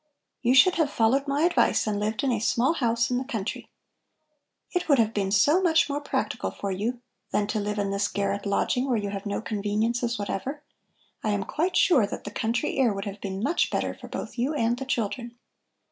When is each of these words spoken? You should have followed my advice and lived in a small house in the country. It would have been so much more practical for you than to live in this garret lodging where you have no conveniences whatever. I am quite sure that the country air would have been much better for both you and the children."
You 0.41 0.55
should 0.55 0.77
have 0.77 0.89
followed 0.89 1.27
my 1.27 1.43
advice 1.43 1.85
and 1.85 1.99
lived 1.99 2.23
in 2.23 2.31
a 2.31 2.39
small 2.39 2.73
house 2.73 3.11
in 3.11 3.19
the 3.19 3.23
country. 3.23 3.69
It 4.71 4.89
would 4.89 4.97
have 4.97 5.13
been 5.13 5.29
so 5.31 5.61
much 5.61 5.87
more 5.87 6.01
practical 6.01 6.49
for 6.49 6.71
you 6.71 7.01
than 7.29 7.45
to 7.45 7.59
live 7.59 7.77
in 7.77 7.91
this 7.91 8.07
garret 8.07 8.47
lodging 8.47 8.87
where 8.89 8.97
you 8.97 9.11
have 9.11 9.27
no 9.27 9.41
conveniences 9.41 10.17
whatever. 10.17 10.63
I 11.23 11.29
am 11.29 11.43
quite 11.43 11.77
sure 11.77 12.07
that 12.07 12.23
the 12.23 12.31
country 12.31 12.79
air 12.79 12.91
would 12.95 13.05
have 13.05 13.21
been 13.21 13.43
much 13.43 13.69
better 13.69 13.93
for 13.93 14.07
both 14.07 14.39
you 14.39 14.55
and 14.55 14.75
the 14.77 14.85
children." 14.85 15.35